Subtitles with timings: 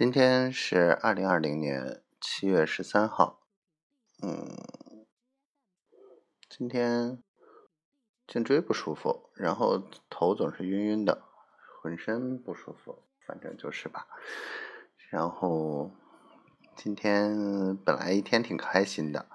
[0.00, 3.42] 今天是二零二零年七月十三号，
[4.22, 4.56] 嗯，
[6.48, 7.22] 今天
[8.26, 11.22] 颈椎不舒服，然后头总是晕晕的，
[11.82, 14.06] 浑身不舒服，反正就是吧。
[15.10, 15.90] 然后
[16.74, 19.28] 今天本来一天挺开心的，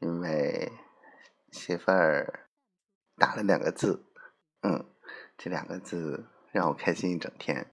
[0.00, 0.72] 因为
[1.52, 2.48] 媳妇儿
[3.16, 4.04] 打了两个字，
[4.62, 4.92] 嗯，
[5.38, 7.72] 这两个字让我开心一整天。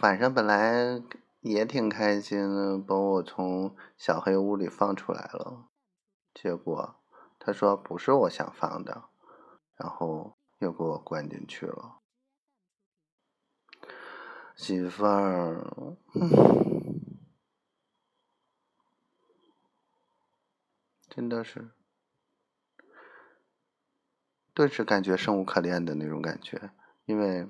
[0.00, 1.02] 晚上本来
[1.40, 5.68] 也挺开心的，把我从小黑屋里放出来了，
[6.32, 6.96] 结果
[7.38, 9.04] 他说不是我想放的，
[9.76, 11.98] 然后又给我关进去了。
[14.54, 15.96] 媳妇儿，
[21.08, 21.70] 真的是，
[24.54, 26.70] 顿时感觉生无可恋的那种感觉，
[27.04, 27.48] 因为。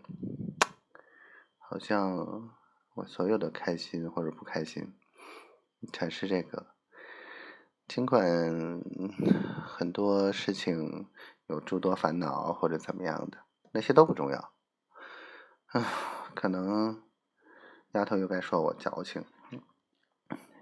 [1.73, 2.51] 好像
[2.93, 4.93] 我所有的开心或者不开心，
[5.91, 6.67] 全是这个。
[7.89, 8.23] 尽管
[9.65, 11.09] 很多事情
[11.47, 13.39] 有诸多烦恼或者怎么样的，
[13.73, 14.53] 那些都不重要。
[15.69, 15.83] 啊，
[16.37, 17.03] 可能
[17.93, 19.59] 丫头又该说我矫情，因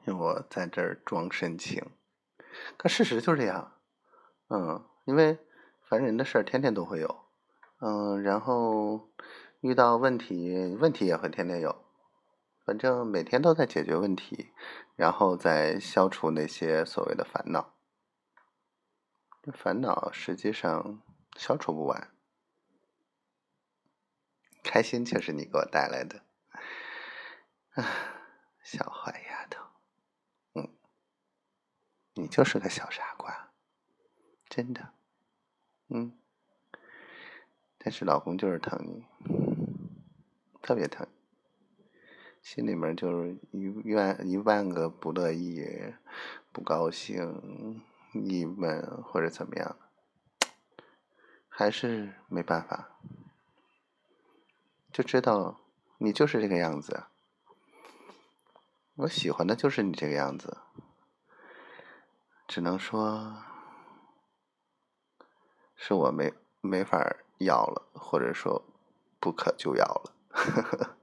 [0.06, 1.84] 为我在这儿装深情。
[2.76, 3.72] 可事实就是这样。
[4.46, 5.40] 嗯，因为
[5.82, 7.24] 烦人的事儿天天都会有。
[7.80, 9.10] 嗯，然后。
[9.60, 11.84] 遇到问题，问题也会天天有，
[12.64, 14.54] 反正每天都在解决问题，
[14.96, 17.74] 然后再消除那些所谓的烦恼。
[19.52, 21.02] 烦恼实际上
[21.36, 22.10] 消除不完，
[24.62, 26.22] 开心却是你给我带来的。
[27.72, 27.84] 啊，
[28.62, 29.62] 小坏丫头，
[30.54, 30.74] 嗯，
[32.14, 33.52] 你就是个小傻瓜，
[34.48, 34.94] 真的，
[35.88, 36.16] 嗯。
[37.82, 39.06] 但是老公就是疼你，
[40.62, 41.06] 特别疼，
[42.42, 45.64] 心里面就是一万一万个不乐意、
[46.52, 49.76] 不高兴、郁闷或者怎么样，
[51.48, 52.98] 还是没办法，
[54.92, 55.60] 就知道
[55.98, 57.04] 你就是这个样子，
[58.96, 60.58] 我喜欢的就是你这个样子，
[62.46, 63.42] 只能说
[65.74, 67.16] 是我没没法。
[67.40, 68.62] 要了，或者说
[69.18, 70.96] 不可救药了，呵 呵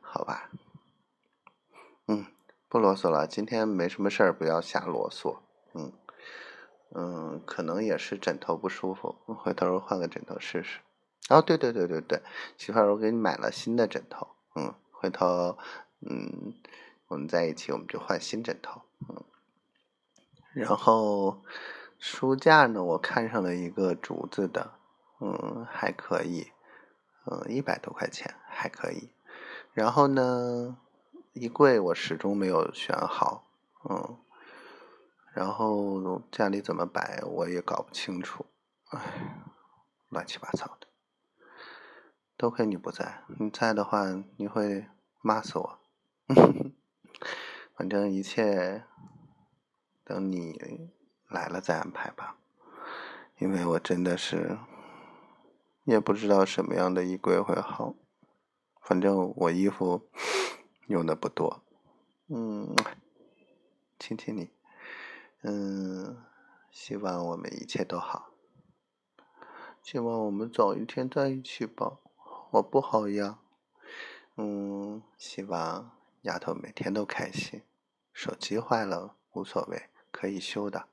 [0.00, 0.50] 好吧，
[2.06, 2.26] 嗯，
[2.68, 5.38] 不啰嗦了，今天没什么事儿，不要瞎啰嗦，
[5.74, 5.92] 嗯
[6.94, 10.80] 嗯，可能也是枕头不舒服，回头换个枕头试试。
[11.28, 12.22] 哦，对对对对对，
[12.56, 15.58] 媳妇儿，我给你买了新的枕头，嗯，回头
[16.00, 16.54] 嗯
[17.08, 19.22] 我们在一起，我们就换新枕头，嗯，
[20.54, 21.42] 然后
[21.98, 24.72] 书架呢，我看上了一个竹子的。
[25.20, 26.52] 嗯，还可以，
[27.30, 29.10] 嗯，一百多块钱还可以。
[29.74, 30.78] 然后呢，
[31.34, 33.44] 衣柜我始终没有选好，
[33.88, 34.18] 嗯，
[35.34, 38.46] 然后家里怎么摆我也搞不清楚，
[38.90, 39.44] 唉，
[40.08, 40.86] 乱七八糟的。
[42.36, 44.04] 多亏你不在，你在的话
[44.36, 44.86] 你会
[45.20, 45.78] 骂死我。
[47.76, 48.84] 反正一切
[50.04, 50.90] 等你
[51.28, 52.36] 来了再安排吧，
[53.38, 54.58] 因为我真的是。
[55.88, 57.94] 也不知道什么样的衣柜会好，
[58.82, 60.06] 反正我衣服
[60.86, 61.62] 用的不多，
[62.26, 62.76] 嗯，
[63.98, 64.50] 亲亲你，
[65.40, 66.22] 嗯，
[66.70, 68.34] 希望我们一切都好，
[69.82, 71.96] 希望我们早一天在一起吧，
[72.50, 73.38] 我不好呀，
[74.36, 77.62] 嗯，希望丫头每天都开心，
[78.12, 80.90] 手机坏了无所谓，可以修的，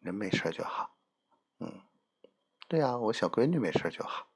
[0.00, 0.96] 人没事就好，
[1.58, 1.82] 嗯，
[2.66, 4.26] 对呀，我小闺女没事就好。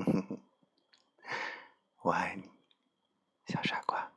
[2.02, 2.50] 我爱你，
[3.46, 4.09] 小傻瓜。